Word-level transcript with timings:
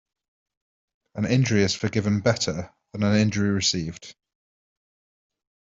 An 1.13 1.25
injury 1.27 1.61
is 1.61 1.75
forgiven 1.75 2.21
better 2.21 2.73
than 2.91 3.03
an 3.03 3.15
injury 3.17 3.49
revenged. 3.51 4.15